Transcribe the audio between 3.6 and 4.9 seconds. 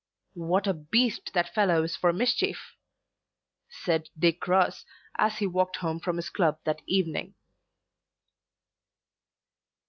said Dick Ross